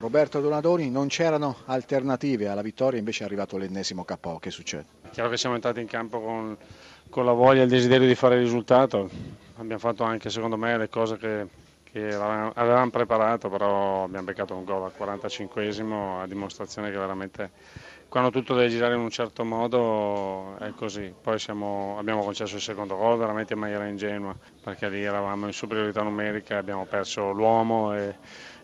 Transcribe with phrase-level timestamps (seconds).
[0.00, 4.86] Roberto Donadoni, non c'erano alternative alla vittoria, invece è arrivato l'ennesimo KO, che succede?
[5.10, 6.56] Chiaro che siamo entrati in campo con,
[7.10, 9.10] con la voglia e il desiderio di fare il risultato,
[9.56, 11.46] abbiamo fatto anche secondo me le cose che,
[11.82, 17.50] che avevamo preparato, però abbiamo beccato un gol al 45esimo a dimostrazione che veramente
[18.08, 21.14] quando tutto deve girare in un certo modo è così.
[21.20, 25.52] Poi siamo, abbiamo concesso il secondo gol veramente in maniera ingenua, perché lì eravamo in
[25.52, 28.14] superiorità numerica, abbiamo perso l'uomo e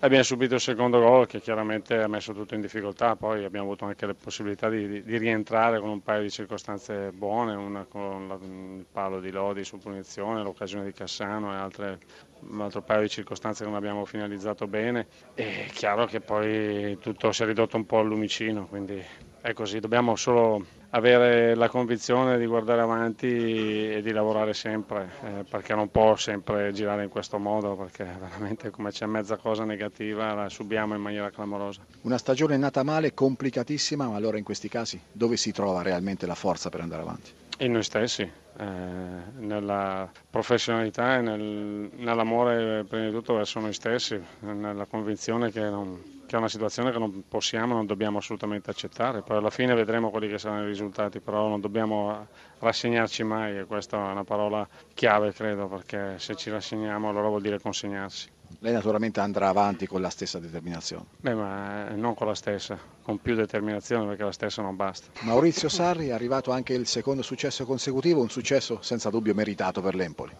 [0.00, 3.84] abbiamo subito il secondo gol che chiaramente ha messo tutto in difficoltà, poi abbiamo avuto
[3.86, 8.34] anche le possibilità di, di, rientrare con un paio di circostanze buone, una con la,
[8.34, 11.98] il palo di Lodi su punizione, l'occasione di Cassano e altre,
[12.40, 15.06] un altro paio di circostanze che non abbiamo finalizzato bene.
[15.32, 19.02] È chiaro che poi tutto si è ridotto un po' al lumicino, quindi
[19.40, 25.44] è così, dobbiamo solo avere la convinzione di guardare avanti e di lavorare sempre, eh,
[25.48, 30.34] perché non può sempre girare in questo modo, perché veramente come c'è mezza cosa negativa
[30.34, 31.84] la subiamo in maniera clamorosa.
[32.02, 36.36] Una stagione nata male, complicatissima, ma allora in questi casi dove si trova realmente la
[36.36, 37.30] forza per andare avanti?
[37.58, 38.64] In noi stessi, eh,
[39.38, 46.00] nella professionalità e nel, nell'amore prima di tutto verso noi stessi, nella convinzione che non,
[46.26, 50.10] che è una situazione che non possiamo, non dobbiamo assolutamente accettare, poi alla fine vedremo
[50.10, 52.26] quelli che saranno i risultati, però non dobbiamo
[52.58, 57.42] rassegnarci mai e questa è una parola chiave credo, perché se ci rassegniamo allora vuol
[57.42, 58.30] dire consegnarsi.
[58.60, 61.06] Lei naturalmente andrà avanti con la stessa determinazione.
[61.20, 65.08] Beh, ma non con la stessa, con più determinazione perché la stessa non basta.
[65.22, 69.94] Maurizio Sarri è arrivato anche il secondo successo consecutivo, un successo senza dubbio meritato per
[69.94, 70.32] l'Empoli.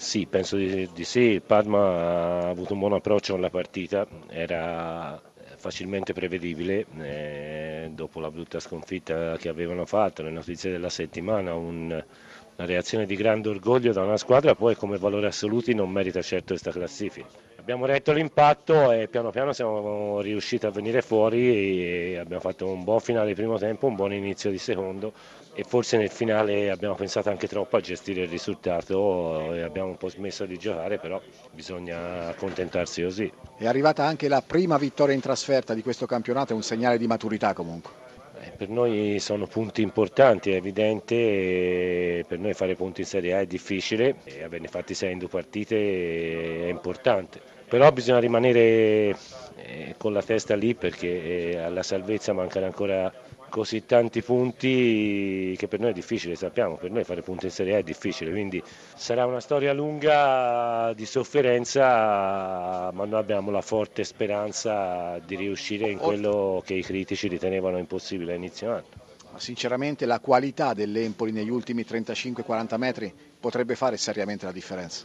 [0.00, 1.78] Sì, penso di, di sì, il Parma
[2.44, 5.20] ha avuto un buon approccio alla partita, era
[5.56, 11.86] facilmente prevedibile eh, dopo la brutta sconfitta che avevano fatto, le notizie della settimana, un,
[11.86, 16.48] una reazione di grande orgoglio da una squadra poi come valori assoluti non merita certo
[16.54, 17.26] questa classifica.
[17.68, 22.82] Abbiamo retto l'impatto e piano piano siamo riusciti a venire fuori e abbiamo fatto un
[22.82, 25.12] buon finale di primo tempo, un buon inizio di secondo
[25.52, 29.98] e forse nel finale abbiamo pensato anche troppo a gestire il risultato e abbiamo un
[29.98, 31.20] po' smesso di giocare, però
[31.52, 33.30] bisogna accontentarsi così.
[33.58, 37.06] È arrivata anche la prima vittoria in trasferta di questo campionato, è un segnale di
[37.06, 37.92] maturità comunque.
[38.40, 43.40] Eh, per noi sono punti importanti, è evidente, per noi fare punti in Serie A
[43.40, 45.76] è difficile, e averne fatti sei in due partite
[46.64, 49.16] è importante però bisogna rimanere
[49.56, 53.12] eh, con la testa lì perché eh, alla salvezza mancano ancora
[53.48, 57.76] così tanti punti che per noi è difficile, sappiamo, per noi fare punti in Serie
[57.76, 58.62] A è difficile, quindi
[58.94, 65.98] sarà una storia lunga di sofferenza, ma noi abbiamo la forte speranza di riuscire in
[65.98, 69.07] quello che i critici ritenevano impossibile a inizio anno.
[69.36, 75.04] Sinceramente la qualità dell'Empoli negli ultimi 35-40 metri potrebbe fare seriamente la differenza.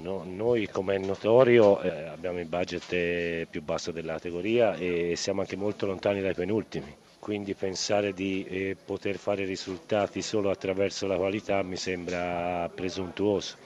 [0.00, 5.14] No, noi come è notorio eh, abbiamo il budget eh, più basso della categoria e
[5.16, 11.06] siamo anche molto lontani dai penultimi, quindi pensare di eh, poter fare risultati solo attraverso
[11.06, 13.56] la qualità mi sembra presuntuoso.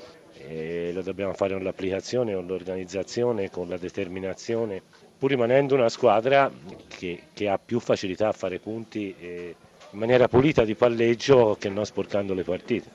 [0.40, 4.80] E lo dobbiamo fare con l'applicazione, con l'organizzazione, con la determinazione,
[5.18, 6.50] pur rimanendo una squadra
[6.86, 9.12] che, che ha più facilità a fare punti
[9.90, 12.90] in maniera pulita di palleggio che non sporcando le partite.